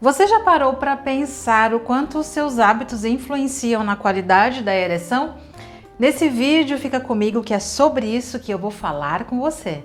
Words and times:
Você 0.00 0.26
já 0.26 0.40
parou 0.40 0.72
para 0.72 0.96
pensar 0.96 1.74
o 1.74 1.80
quanto 1.80 2.20
os 2.20 2.26
seus 2.26 2.58
hábitos 2.58 3.04
influenciam 3.04 3.84
na 3.84 3.96
qualidade 3.96 4.62
da 4.62 4.74
ereção? 4.74 5.34
Nesse 5.98 6.26
vídeo 6.26 6.78
fica 6.78 6.98
comigo 6.98 7.42
que 7.42 7.52
é 7.52 7.58
sobre 7.58 8.06
isso 8.06 8.40
que 8.40 8.50
eu 8.50 8.58
vou 8.58 8.70
falar 8.70 9.24
com 9.24 9.38
você. 9.38 9.84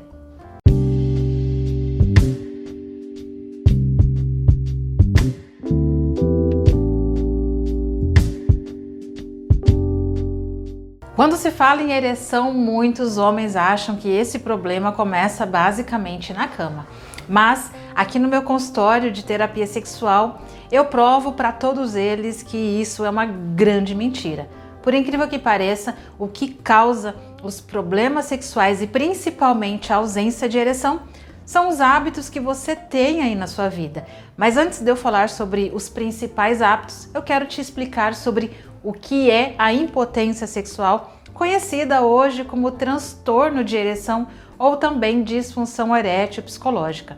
Quando 11.14 11.36
se 11.36 11.52
fala 11.52 11.82
em 11.82 11.92
ereção, 11.92 12.54
muitos 12.54 13.18
homens 13.18 13.58
acham 13.58 13.98
que 13.98 14.08
esse 14.08 14.40
problema 14.40 14.94
começa 14.94 15.46
basicamente 15.46 16.32
na 16.32 16.48
cama. 16.48 16.88
Mas 17.28 17.70
aqui 17.96 18.20
no 18.20 18.28
meu 18.28 18.42
consultório 18.42 19.12
de 19.12 19.24
terapia 19.24 19.66
sexual, 19.66 20.42
eu 20.72 20.86
provo 20.86 21.32
para 21.32 21.52
todos 21.52 21.96
eles 21.96 22.44
que 22.44 22.58
isso 22.58 23.06
é 23.06 23.10
uma 23.10 23.26
grande 23.26 23.96
mentira. 23.96 24.50
Por 24.84 24.94
incrível 24.94 25.28
que 25.28 25.40
pareça, 25.40 25.96
o 26.20 26.28
que 26.28 26.50
causa 26.50 27.16
os 27.42 27.62
problemas 27.62 28.26
sexuais 28.26 28.82
e 28.82 28.88
principalmente 28.88 29.92
a 29.92 29.96
ausência 29.96 30.48
de 30.50 30.58
ereção 30.58 31.02
são 31.46 31.70
os 31.70 31.80
hábitos 31.80 32.30
que 32.30 32.40
você 32.40 32.76
tem 32.76 33.22
aí 33.22 33.36
na 33.36 33.48
sua 33.48 33.70
vida. 33.70 34.06
Mas 34.36 34.58
antes 34.58 34.82
de 34.82 34.92
eu 34.92 34.96
falar 34.96 35.30
sobre 35.30 35.72
os 35.74 35.88
principais 35.88 36.62
hábitos, 36.62 37.08
eu 37.14 37.22
quero 37.22 37.46
te 37.46 37.62
explicar 37.62 38.14
sobre 38.14 38.52
o 38.84 38.92
que 38.92 39.32
é 39.32 39.56
a 39.58 39.72
impotência 39.72 40.46
sexual, 40.46 41.20
conhecida 41.34 42.02
hoje 42.02 42.44
como 42.44 42.72
transtorno 42.72 43.64
de 43.64 43.76
ereção 43.76 44.28
ou 44.58 44.78
também 44.78 45.24
disfunção 45.24 45.96
erétil 45.96 46.44
psicológica. 46.44 47.18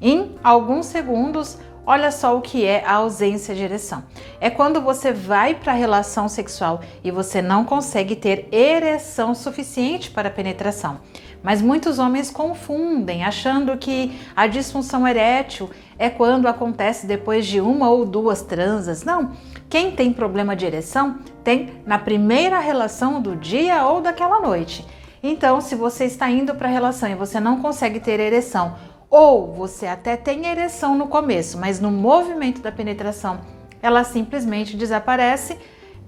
Em 0.00 0.34
alguns 0.44 0.86
segundos, 0.86 1.58
olha 1.86 2.10
só 2.10 2.36
o 2.36 2.40
que 2.40 2.64
é 2.64 2.84
a 2.84 2.94
ausência 2.94 3.54
de 3.54 3.62
ereção. 3.62 4.04
É 4.40 4.50
quando 4.50 4.80
você 4.80 5.12
vai 5.12 5.54
para 5.54 5.72
a 5.72 5.76
relação 5.76 6.28
sexual 6.28 6.80
e 7.02 7.10
você 7.10 7.40
não 7.40 7.64
consegue 7.64 8.14
ter 8.16 8.48
ereção 8.52 9.34
suficiente 9.34 10.10
para 10.10 10.30
penetração. 10.30 11.00
Mas 11.42 11.62
muitos 11.62 11.98
homens 11.98 12.30
confundem, 12.30 13.22
achando 13.22 13.76
que 13.76 14.18
a 14.34 14.46
disfunção 14.46 15.06
erétil 15.06 15.70
é 15.98 16.10
quando 16.10 16.48
acontece 16.48 17.06
depois 17.06 17.46
de 17.46 17.60
uma 17.60 17.88
ou 17.88 18.04
duas 18.04 18.42
transas. 18.42 19.04
Não. 19.04 19.30
Quem 19.68 19.92
tem 19.92 20.12
problema 20.12 20.56
de 20.56 20.66
ereção 20.66 21.18
tem 21.44 21.70
na 21.86 21.98
primeira 21.98 22.58
relação 22.58 23.20
do 23.20 23.36
dia 23.36 23.84
ou 23.86 24.00
daquela 24.00 24.40
noite. 24.40 24.84
Então, 25.22 25.60
se 25.60 25.74
você 25.74 26.04
está 26.04 26.30
indo 26.30 26.54
para 26.54 26.68
a 26.68 26.70
relação 26.70 27.08
e 27.08 27.14
você 27.14 27.40
não 27.40 27.60
consegue 27.60 27.98
ter 27.98 28.20
ereção, 28.20 28.76
ou 29.10 29.52
você 29.52 29.86
até 29.86 30.16
tem 30.16 30.46
ereção 30.46 30.96
no 30.96 31.06
começo, 31.06 31.58
mas 31.58 31.80
no 31.80 31.90
movimento 31.90 32.60
da 32.60 32.72
penetração 32.72 33.40
ela 33.82 34.04
simplesmente 34.04 34.76
desaparece, 34.76 35.58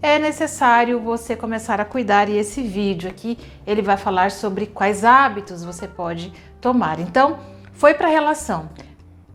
é 0.01 0.19
necessário 0.19 1.01
você 1.01 1.35
começar 1.35 1.81
a 1.81 1.85
cuidar 1.85 2.29
e 2.29 2.37
esse 2.37 2.63
vídeo 2.63 3.09
aqui 3.09 3.39
ele 3.67 3.83
vai 3.83 3.97
falar 3.97 4.31
sobre 4.31 4.67
quais 4.67 5.05
hábitos 5.05 5.65
você 5.65 5.87
pode 5.89 6.33
tomar. 6.61 7.01
Então, 7.01 7.39
foi 7.73 7.95
para 7.95 8.09
a 8.09 8.11
relação, 8.11 8.69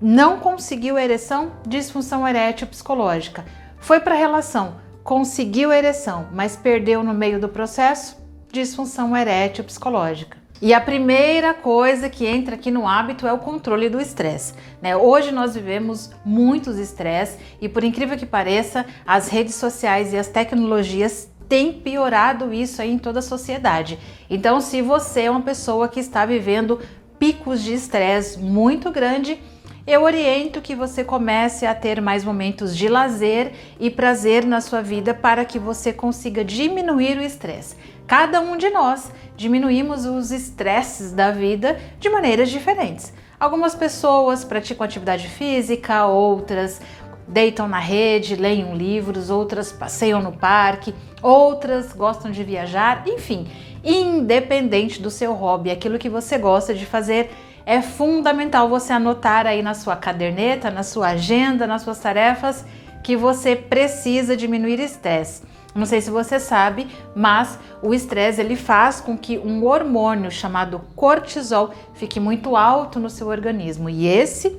não 0.02 0.40
conseguiu 0.40 0.98
ereção, 0.98 1.54
disfunção 1.66 2.28
erétil 2.28 2.68
psicológica. 2.68 3.46
Foi 3.78 4.00
para 4.00 4.16
a 4.16 4.18
relação, 4.18 4.76
conseguiu 5.04 5.72
ereção, 5.72 6.28
mas 6.32 6.56
perdeu 6.56 7.04
no 7.04 7.14
meio 7.14 7.40
do 7.40 7.50
processo, 7.50 8.18
disfunção 8.52 9.16
erétil 9.16 9.64
psicológica. 9.64 10.43
E 10.66 10.74
a 10.74 10.80
primeira 10.80 11.54
coisa 11.54 12.08
que 12.08 12.26
entra 12.26 12.56
aqui 12.56 12.72
no 12.72 12.88
hábito 12.88 13.28
é 13.28 13.34
o 13.34 13.38
controle 13.38 13.90
do 13.90 14.00
estresse. 14.00 14.54
Né? 14.82 14.96
Hoje 14.96 15.30
nós 15.30 15.56
vivemos 15.56 16.10
muitos 16.24 16.78
estresse 16.78 17.38
e, 17.60 17.68
por 17.68 17.84
incrível 17.84 18.18
que 18.18 18.26
pareça, 18.26 18.86
as 19.06 19.28
redes 19.28 19.56
sociais 19.56 20.14
e 20.14 20.18
as 20.18 20.30
tecnologias 20.30 21.30
têm 21.50 21.74
piorado 21.74 22.54
isso 22.54 22.82
aí 22.82 22.94
em 22.94 22.98
toda 22.98 23.20
a 23.20 23.22
sociedade. 23.22 24.00
Então, 24.30 24.62
se 24.62 24.82
você 24.82 25.24
é 25.24 25.30
uma 25.30 25.42
pessoa 25.42 25.90
que 25.90 26.00
está 26.00 26.26
vivendo 26.26 26.80
picos 27.20 27.62
de 27.62 27.74
estresse 27.74 28.40
muito 28.40 28.90
grande, 28.90 29.42
eu 29.86 30.04
oriento 30.04 30.62
que 30.62 30.76
você 30.76 31.04
comece 31.04 31.66
a 31.66 31.76
ter 31.76 32.02
mais 32.02 32.24
momentos 32.24 32.76
de 32.76 32.88
lazer 32.88 33.52
e 33.78 33.90
prazer 33.90 34.46
na 34.46 34.62
sua 34.62 34.82
vida 34.82 35.14
para 35.14 35.44
que 35.44 35.60
você 35.60 35.92
consiga 35.92 36.44
diminuir 36.44 37.18
o 37.18 37.22
estresse. 37.22 37.76
Cada 38.08 38.40
um 38.40 38.56
de 38.56 38.70
nós 38.70 39.12
diminuímos 39.36 40.06
os 40.06 40.32
estresses 40.32 41.12
da 41.12 41.32
vida 41.32 41.78
de 42.00 42.10
maneiras 42.10 42.50
diferentes. 42.50 43.14
Algumas 43.38 43.76
pessoas 43.76 44.46
praticam 44.46 44.86
atividade 44.86 45.28
física, 45.28 46.06
outras 46.06 46.80
deitam 47.28 47.68
na 47.68 47.80
rede, 47.80 48.36
leem 48.36 48.76
livros, 48.76 49.30
outras 49.30 49.72
passeiam 49.72 50.22
no 50.22 50.32
parque, 50.32 50.94
outras 51.22 51.92
gostam 51.92 52.32
de 52.32 52.44
viajar, 52.44 53.04
enfim, 53.06 53.48
independente 53.84 55.02
do 55.02 55.10
seu 55.10 55.34
hobby, 55.34 55.72
aquilo 55.72 56.00
que 56.00 56.10
você 56.10 56.38
gosta 56.38 56.74
de 56.74 56.86
fazer 56.86 57.32
é 57.66 57.82
fundamental 57.82 58.68
você 58.68 58.94
anotar 58.94 59.46
aí 59.48 59.62
na 59.62 59.74
sua 59.74 59.96
caderneta, 59.96 60.70
na 60.70 60.84
sua 60.84 61.10
agenda, 61.10 61.66
nas 61.66 61.82
suas 61.82 62.00
tarefas 62.00 62.66
que 63.02 63.16
você 63.16 63.56
precisa 63.56 64.36
diminuir 64.36 64.80
estresse. 64.80 65.44
Não 65.76 65.86
sei 65.86 66.02
se 66.02 66.12
você 66.12 66.40
sabe, 66.40 66.88
mas 67.16 67.58
o 67.82 67.94
estresse 67.94 68.40
ele 68.40 68.56
faz 68.56 69.02
com 69.02 69.18
que 69.18 69.40
um 69.40 69.66
hormônio 69.66 70.30
chamado 70.30 70.80
cortisol 70.96 71.74
fique 71.94 72.20
muito 72.20 72.56
alto 72.56 73.00
no 73.00 73.10
seu 73.10 73.28
organismo 73.28 73.90
e 73.90 74.08
esse 74.08 74.56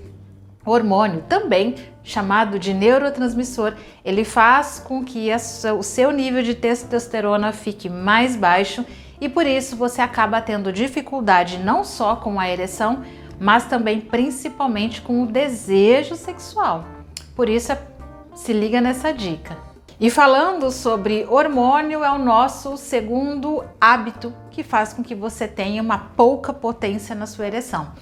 hormônio 0.67 1.23
também 1.29 1.77
chamado 2.03 2.59
de 2.59 2.75
neurotransmissor, 2.75 3.75
ele 4.05 4.25
faz 4.25 4.79
com 4.79 5.05
que 5.05 5.29
o 5.79 5.83
seu 5.83 6.11
nível 6.11 6.43
de 6.43 6.55
testosterona 6.55 7.53
fique 7.53 7.89
mais 7.89 8.37
baixo 8.37 8.85
e 9.21 9.29
por 9.29 9.47
isso 9.47 9.77
você 9.77 10.01
acaba 10.01 10.41
tendo 10.41 10.73
dificuldade 10.73 11.59
não 11.59 11.85
só 11.85 12.17
com 12.17 12.39
a 12.39 12.49
ereção, 12.49 13.03
mas 13.39 13.67
também 13.67 14.01
principalmente 14.01 15.01
com 15.01 15.23
o 15.23 15.27
desejo 15.27 16.15
sexual. 16.15 16.85
Por 17.35 17.49
isso, 17.49 17.73
se 18.35 18.53
liga 18.53 18.81
nessa 18.81 19.13
dica. 19.13 19.57
E 20.01 20.11
falando 20.11 20.73
sobre 20.73 21.25
hormônio, 21.31 22.03
é 22.03 22.11
o 22.11 22.19
nosso 22.19 22.77
segundo 22.77 23.65
hábito 23.81 24.35
que 24.51 24.63
faz 24.63 24.93
com 24.93 25.05
que 25.05 25.15
você 25.15 25.47
tenha 25.47 25.81
uma 25.81 25.99
pouca 25.99 26.53
potência 26.53 27.15
na 27.15 27.27
sua 27.27 27.47
ereção. 27.47 27.93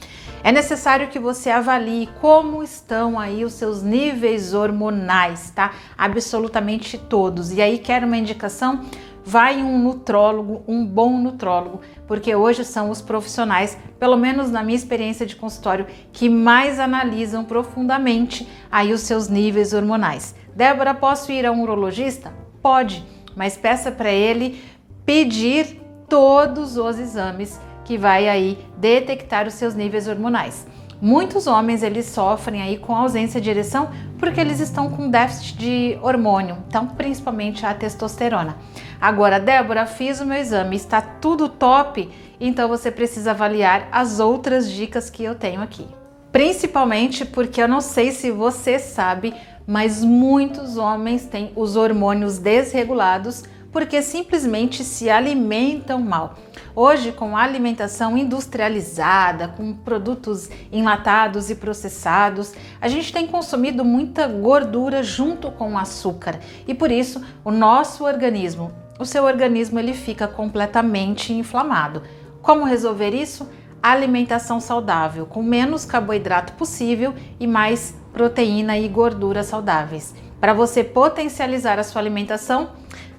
É 0.42 0.50
necessário 0.50 1.08
que 1.08 1.18
você 1.18 1.50
avalie 1.50 2.08
como 2.20 2.62
estão 2.62 3.18
aí 3.20 3.44
os 3.44 3.52
seus 3.52 3.82
níveis 3.82 4.54
hormonais, 4.54 5.52
tá? 5.54 5.72
Absolutamente 5.96 6.96
todos. 6.96 7.52
E 7.52 7.60
aí 7.60 7.78
quero 7.78 8.06
uma 8.06 8.16
indicação 8.16 8.84
vai 9.24 9.62
um 9.62 9.78
nutrólogo, 9.78 10.62
um 10.66 10.84
bom 10.84 11.18
nutrólogo, 11.18 11.80
porque 12.06 12.34
hoje 12.34 12.64
são 12.64 12.90
os 12.90 13.00
profissionais, 13.00 13.78
pelo 13.98 14.16
menos 14.16 14.50
na 14.50 14.62
minha 14.62 14.76
experiência 14.76 15.24
de 15.24 15.36
consultório, 15.36 15.86
que 16.12 16.28
mais 16.28 16.78
analisam 16.78 17.44
profundamente 17.44 18.48
aí 18.70 18.92
os 18.92 19.02
seus 19.02 19.28
níveis 19.28 19.72
hormonais. 19.72 20.34
Débora, 20.54 20.94
posso 20.94 21.30
ir 21.32 21.46
a 21.46 21.52
um 21.52 21.62
urologista? 21.62 22.32
Pode, 22.60 23.04
mas 23.36 23.56
peça 23.56 23.90
para 23.90 24.10
ele 24.10 24.62
pedir 25.04 25.80
todos 26.08 26.76
os 26.76 26.98
exames 26.98 27.60
que 27.84 27.96
vai 27.96 28.28
aí 28.28 28.58
detectar 28.76 29.46
os 29.46 29.54
seus 29.54 29.74
níveis 29.74 30.06
hormonais. 30.06 30.66
Muitos 31.00 31.48
homens 31.48 31.82
eles 31.82 32.06
sofrem 32.06 32.62
aí 32.62 32.78
com 32.78 32.94
ausência 32.94 33.40
de 33.40 33.50
ereção 33.50 33.90
porque 34.20 34.40
eles 34.40 34.60
estão 34.60 34.88
com 34.88 35.10
déficit 35.10 35.58
de 35.58 35.98
hormônio, 36.00 36.58
então 36.68 36.86
principalmente 36.86 37.66
a 37.66 37.74
testosterona. 37.74 38.56
Agora, 39.02 39.40
Débora, 39.40 39.84
fiz 39.84 40.20
o 40.20 40.24
meu 40.24 40.38
exame, 40.38 40.76
está 40.76 41.00
tudo 41.00 41.48
top, 41.48 42.08
então 42.40 42.68
você 42.68 42.88
precisa 42.88 43.32
avaliar 43.32 43.88
as 43.90 44.20
outras 44.20 44.70
dicas 44.70 45.10
que 45.10 45.24
eu 45.24 45.34
tenho 45.34 45.60
aqui. 45.60 45.84
Principalmente 46.30 47.24
porque 47.24 47.60
eu 47.60 47.66
não 47.66 47.80
sei 47.80 48.12
se 48.12 48.30
você 48.30 48.78
sabe, 48.78 49.34
mas 49.66 50.04
muitos 50.04 50.76
homens 50.76 51.26
têm 51.26 51.50
os 51.56 51.74
hormônios 51.74 52.38
desregulados 52.38 53.42
porque 53.72 54.02
simplesmente 54.02 54.84
se 54.84 55.10
alimentam 55.10 56.00
mal. 56.00 56.36
Hoje, 56.72 57.10
com 57.10 57.36
a 57.36 57.42
alimentação 57.42 58.16
industrializada, 58.16 59.48
com 59.48 59.72
produtos 59.72 60.48
enlatados 60.70 61.50
e 61.50 61.56
processados, 61.56 62.54
a 62.80 62.86
gente 62.86 63.12
tem 63.12 63.26
consumido 63.26 63.84
muita 63.84 64.28
gordura 64.28 65.02
junto 65.02 65.50
com 65.50 65.72
o 65.72 65.78
açúcar 65.78 66.38
e 66.68 66.72
por 66.72 66.92
isso 66.92 67.20
o 67.44 67.50
nosso 67.50 68.04
organismo, 68.04 68.70
o 68.98 69.04
seu 69.04 69.24
organismo, 69.24 69.78
ele 69.78 69.94
fica 69.94 70.28
completamente 70.28 71.32
inflamado. 71.32 72.02
Como 72.40 72.64
resolver 72.64 73.10
isso? 73.10 73.48
Alimentação 73.82 74.60
saudável, 74.60 75.26
com 75.26 75.42
menos 75.42 75.84
carboidrato 75.84 76.52
possível 76.52 77.14
e 77.40 77.46
mais 77.46 77.96
proteína 78.12 78.78
e 78.78 78.86
gordura 78.88 79.42
saudáveis. 79.42 80.14
Para 80.40 80.52
você 80.52 80.84
potencializar 80.84 81.78
a 81.78 81.84
sua 81.84 82.00
alimentação, 82.00 82.70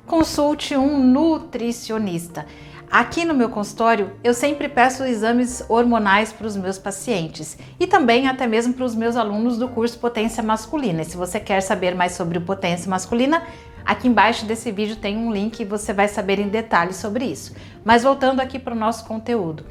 consulte 0.05 0.75
um 0.75 0.99
nutricionista. 0.99 2.45
Aqui 2.91 3.25
no 3.25 3.33
meu 3.33 3.49
consultório, 3.49 4.11
eu 4.23 4.35
sempre 4.35 4.69
peço 4.69 5.03
exames 5.03 5.65
hormonais 5.67 6.31
para 6.31 6.45
os 6.45 6.55
meus 6.55 6.77
pacientes 6.77 7.57
e 7.79 7.87
também 7.87 8.27
até 8.27 8.45
mesmo 8.45 8.73
para 8.73 8.85
os 8.85 8.93
meus 8.93 9.15
alunos 9.15 9.57
do 9.57 9.67
curso 9.67 9.97
Potência 9.97 10.43
Masculina. 10.43 11.01
E 11.01 11.05
se 11.05 11.17
você 11.17 11.39
quer 11.39 11.61
saber 11.61 11.95
mais 11.95 12.11
sobre 12.11 12.37
o 12.37 12.41
Potência 12.41 12.87
Masculina, 12.87 13.41
aqui 13.85 14.07
embaixo 14.07 14.45
desse 14.45 14.71
vídeo 14.71 14.95
tem 14.95 15.17
um 15.17 15.31
link 15.31 15.59
e 15.59 15.65
você 15.65 15.93
vai 15.93 16.07
saber 16.07 16.39
em 16.39 16.47
detalhes 16.47 16.95
sobre 16.97 17.25
isso. 17.25 17.55
Mas 17.83 18.03
voltando 18.03 18.39
aqui 18.39 18.59
para 18.59 18.73
o 18.73 18.79
nosso 18.79 19.05
conteúdo. 19.05 19.65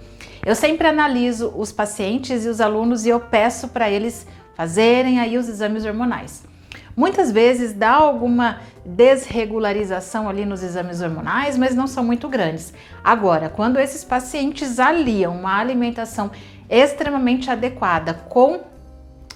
Eu 0.44 0.54
sempre 0.54 0.88
analiso 0.88 1.52
os 1.56 1.70
pacientes 1.70 2.44
e 2.44 2.48
os 2.48 2.60
alunos 2.60 3.06
e 3.06 3.08
eu 3.08 3.20
peço 3.20 3.68
para 3.68 3.90
eles 3.90 4.26
fazerem 4.54 5.20
aí 5.20 5.38
os 5.38 5.48
exames 5.48 5.84
hormonais. 5.84 6.42
Muitas 6.96 7.32
vezes 7.32 7.72
dá 7.72 7.92
alguma 7.92 8.60
desregularização 8.84 10.28
ali 10.28 10.44
nos 10.44 10.62
exames 10.62 11.00
hormonais, 11.00 11.56
mas 11.56 11.74
não 11.74 11.86
são 11.86 12.04
muito 12.04 12.28
grandes. 12.28 12.74
Agora, 13.02 13.48
quando 13.48 13.78
esses 13.78 14.04
pacientes 14.04 14.78
aliam 14.78 15.34
uma 15.34 15.58
alimentação 15.58 16.30
extremamente 16.68 17.50
adequada 17.50 18.14
com 18.14 18.60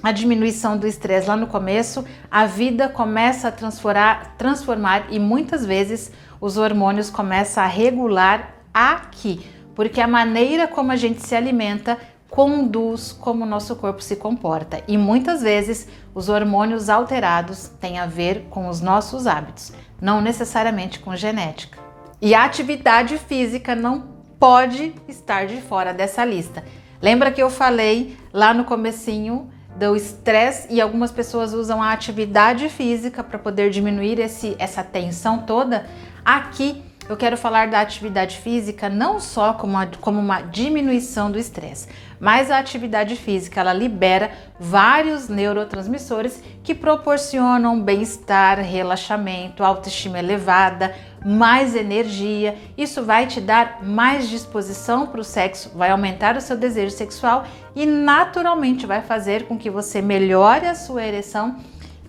a 0.07 0.13
diminuição 0.13 0.79
do 0.79 0.87
estresse 0.87 1.27
lá 1.27 1.37
no 1.37 1.49
começo, 1.49 2.05
a 2.31 2.47
vida 2.47 2.89
começa 2.89 3.49
a 3.49 3.51
transformar, 3.51 4.37
transformar 4.39 5.07
e 5.11 5.19
muitas 5.19 5.67
vezes 5.67 6.13
os 6.41 6.57
hormônios 6.57 7.11
começam 7.11 7.65
a 7.65 7.67
regular 7.67 8.55
aqui, 8.73 9.45
porque 9.75 10.01
a 10.01 10.07
maneira 10.07 10.69
como 10.69 10.93
a 10.93 10.97
gente 10.97 11.27
se 11.27 11.35
alimenta 11.35 11.99
conduz 12.31 13.11
como 13.11 13.43
o 13.43 13.49
nosso 13.49 13.75
corpo 13.75 14.01
se 14.01 14.15
comporta. 14.15 14.81
E 14.87 14.97
muitas 14.97 15.43
vezes 15.43 15.89
os 16.15 16.29
hormônios 16.29 16.89
alterados 16.89 17.67
têm 17.81 17.99
a 17.99 18.07
ver 18.07 18.47
com 18.49 18.69
os 18.69 18.81
nossos 18.81 19.27
hábitos, 19.27 19.73
não 20.01 20.21
necessariamente 20.21 21.01
com 21.01 21.17
genética. 21.17 21.81
E 22.23 22.33
a 22.33 22.45
atividade 22.45 23.19
física 23.19 23.75
não 23.75 24.03
pode 24.39 24.95
estar 25.09 25.49
de 25.49 25.61
fora 25.61 25.93
dessa 25.93 26.25
lista. 26.25 26.63
Lembra 27.03 27.33
que 27.33 27.43
eu 27.43 27.51
falei 27.51 28.17
lá 28.33 28.55
no 28.55 28.65
comecinho 28.65 29.51
do 29.79 29.95
estresse 29.95 30.69
e 30.71 30.81
algumas 30.81 31.13
pessoas 31.13 31.53
usam 31.53 31.83
a 31.83 31.93
atividade 31.93 32.69
física 32.69 33.23
para 33.23 33.39
poder 33.39 33.71
diminuir 33.71 34.19
esse, 34.19 34.57
essa 34.59 34.83
tensão 34.83 35.39
toda? 35.39 35.87
Aqui 36.25 36.83
eu 37.09 37.17
quero 37.17 37.37
falar 37.37 37.69
da 37.69 37.81
atividade 37.81 38.39
física 38.39 38.89
não 38.89 39.21
só 39.21 39.53
como 39.53 39.75
uma, 39.75 39.87
como 40.01 40.19
uma 40.19 40.41
diminuição 40.41 41.31
do 41.31 41.39
estresse, 41.39 41.89
mas 42.19 42.51
a 42.51 42.59
atividade 42.59 43.15
física 43.15 43.61
ela 43.61 43.73
libera 43.73 44.33
vários 44.59 45.29
neurotransmissores 45.29 46.43
que 46.65 46.75
proporcionam 46.75 47.81
bem-estar, 47.81 48.59
relaxamento, 48.59 49.63
autoestima 49.63 50.19
elevada, 50.19 50.95
mais 51.27 51.75
energia. 51.75 52.57
Isso 52.79 53.03
vai 53.03 53.27
te 53.27 53.41
dar 53.41 53.83
mais 53.83 54.29
disposição 54.29 55.09
para 55.09 55.21
o 55.21 55.25
sexo, 55.25 55.73
vai 55.75 55.91
aumentar 55.91 56.37
o 56.37 56.41
seu 56.41 56.57
desejo 56.57 56.95
sexual 56.95 57.45
e 57.75 57.85
naturalmente 57.85 58.87
vai 58.87 59.03
fazer 59.03 59.49
com 59.49 59.59
que 59.59 59.69
você 59.69 60.01
melhore 60.01 60.67
a 60.67 60.75
sua 60.77 61.05
ereção. 61.05 61.57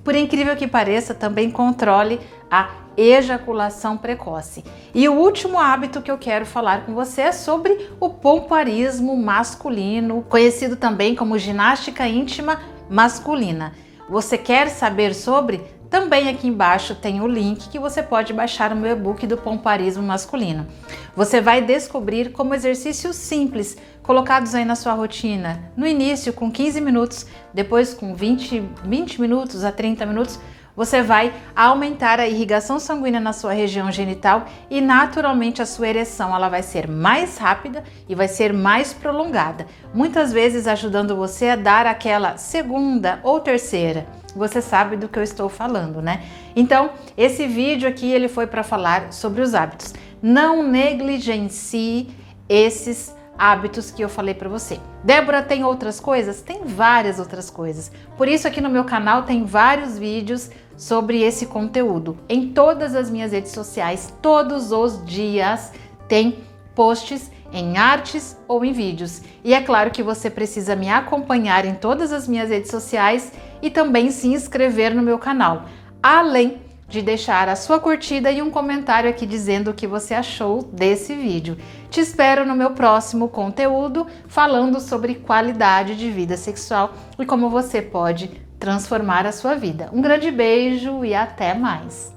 Por 0.04 0.14
incrível 0.14 0.56
que 0.56 0.68
pareça, 0.68 1.16
também 1.16 1.50
controle 1.50 2.19
a 2.50 2.69
ejaculação 2.96 3.98
precoce. 3.98 4.64
E 4.94 5.10
o 5.10 5.14
último 5.14 5.58
hábito 5.58 6.02
que 6.04 6.12
eu 6.12 6.18
quero 6.19 6.46
falar 6.46 6.86
com 6.86 6.94
você 6.94 7.22
é 7.22 7.31
sobre 7.31 7.90
o 8.00 8.12
pompoarismo 8.12 9.18
masculino, 9.18 10.24
conhecido 10.30 10.75
também 10.75 11.16
como 11.16 11.40
ginástica 11.40 12.08
íntima 12.08 12.62
masculina. 12.88 13.74
Você 14.10 14.38
quer 14.38 14.69
saber 14.69 15.14
sobre? 15.14 15.62
Também 15.89 16.28
aqui 16.28 16.48
embaixo 16.48 16.95
tem 16.95 17.22
o 17.22 17.28
link 17.28 17.69
que 17.69 17.80
você 17.80 18.04
pode 18.04 18.34
baixar 18.34 18.74
o 18.74 18.75
meu 18.75 18.92
e-book 18.92 19.25
do 19.25 19.38
pompoarismo 19.38 20.04
masculino. 20.04 20.68
Você 21.16 21.39
vai 21.39 21.62
descobrir 21.62 22.31
como 22.31 22.54
exercícios 22.54 23.16
simples 23.16 23.78
colocados 24.04 24.54
aí 24.54 24.66
na 24.66 24.75
sua 24.75 24.94
rotina, 24.94 25.72
no 25.75 25.88
início 25.88 26.34
com 26.34 26.51
15 26.51 26.81
minutos, 26.81 27.25
depois 27.54 27.94
com 27.94 28.13
20, 28.13 28.63
20 28.84 29.22
minutos 29.22 29.63
a 29.63 29.72
30 29.72 30.06
minutos, 30.06 30.39
você 30.78 31.02
vai 31.02 31.34
aumentar 31.56 32.20
a 32.20 32.28
irrigação 32.28 32.80
sanguínea 32.80 33.20
na 33.20 33.34
sua 33.34 33.52
região 33.52 33.92
genital 33.92 34.46
e 34.70 34.80
naturalmente 34.80 35.60
a 35.60 35.66
sua 35.66 35.88
ereção 35.88 36.36
ela 36.36 36.48
vai 36.48 36.62
ser 36.62 36.88
mais 36.88 37.40
rápida 37.40 37.84
e 38.08 38.14
vai 38.14 38.28
ser 38.28 38.54
mais 38.54 38.94
prolongada, 38.94 39.66
muitas 39.92 40.32
vezes 40.32 40.68
ajudando 40.68 41.16
você 41.16 41.50
a 41.50 41.56
dar 41.56 41.88
aquela 41.88 42.38
segunda 42.38 43.20
ou 43.24 43.40
terceira. 43.40 44.06
Você 44.36 44.62
sabe 44.62 44.96
do 44.96 45.10
que 45.10 45.18
eu 45.18 45.24
estou 45.24 45.50
falando, 45.50 46.00
né? 46.00 46.22
Então, 46.56 46.92
esse 47.18 47.48
vídeo 47.48 47.90
aqui 47.90 48.12
ele 48.12 48.28
foi 48.28 48.46
para 48.46 48.62
falar 48.62 49.12
sobre 49.12 49.42
os 49.42 49.56
hábitos. 49.56 49.96
Não 50.22 50.62
negligencie 50.62 52.10
esses 52.48 53.17
hábitos 53.38 53.92
que 53.92 54.04
eu 54.04 54.10
falei 54.10 54.34
para 54.34 54.50
você. 54.50 54.80
Débora, 55.04 55.42
tem 55.42 55.63
outras 55.63 56.00
coisas? 56.00 56.42
Tem 56.42 56.63
várias 56.66 57.19
outras 57.19 57.50
coisas. 57.50 57.92
Por 58.18 58.28
isso 58.28 58.48
aqui 58.48 58.60
no 58.60 58.69
meu 58.69 58.84
canal 58.84 59.24
tem 59.24 59.45
vários 59.45 59.98
vídeos 59.98 60.50
sobre 60.75 61.22
esse 61.22 61.45
conteúdo. 61.45 62.18
Em 62.28 62.50
todas 62.54 62.95
as 62.95 63.10
minhas 63.10 63.31
redes 63.31 63.51
sociais, 63.51 64.13
todos 64.22 64.72
os 64.72 65.04
dias 65.06 65.72
tem 66.07 66.39
posts 66.75 67.31
em 67.51 67.78
artes 67.78 68.38
ou 68.48 68.63
em 68.63 68.72
vídeos. 68.72 69.22
E 69.44 69.54
é 69.54 69.62
claro 69.62 69.92
que 69.92 70.04
você 70.04 70.30
precisa 70.30 70.75
me 70.75 70.90
acompanhar 70.90 71.66
em 71.66 71.74
todas 71.74 72.12
as 72.12 72.28
minhas 72.28 72.50
redes 72.50 72.69
sociais 72.69 73.31
e 73.62 73.69
também 73.69 74.12
se 74.12 74.28
inscrever 74.28 74.94
no 74.94 75.01
meu 75.01 75.18
canal. 75.18 75.66
Além 76.01 76.62
de 76.88 77.01
deixar 77.01 77.50
a 77.50 77.56
sua 77.56 77.80
curtida 77.80 78.31
e 78.31 78.42
um 78.42 78.50
comentário 78.50 79.10
aqui 79.10 79.25
dizendo 79.25 79.72
o 79.72 79.74
que 79.74 79.86
você 79.86 80.13
achou 80.13 80.63
desse 80.63 81.13
vídeo. 81.13 81.57
Te 81.89 82.00
espero 82.00 82.45
no 82.45 82.56
meu 82.56 82.72
próximo 82.72 83.28
conteúdo 83.28 84.07
falando 84.28 84.80
sobre 84.80 85.16
qualidade 85.16 85.95
de 85.95 86.10
vida 86.10 86.38
sexual 86.38 86.94
e 87.19 87.25
como 87.25 87.50
você 87.50 87.81
pode 87.81 88.30
transformar 88.60 89.25
a 89.25 89.31
sua 89.31 89.56
vida. 89.56 89.89
Um 89.94 90.01
grande 90.01 90.31
beijo 90.31 91.04
e 91.04 91.13
até 91.13 91.54
mais! 91.54 92.17